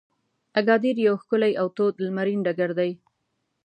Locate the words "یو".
1.07-1.15